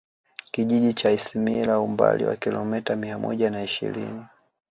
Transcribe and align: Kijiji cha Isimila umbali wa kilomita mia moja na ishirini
Kijiji 0.51 0.93
cha 0.93 1.11
Isimila 1.11 1.79
umbali 1.79 2.25
wa 2.25 2.35
kilomita 2.35 2.95
mia 2.95 3.19
moja 3.19 3.49
na 3.49 3.63
ishirini 3.63 4.25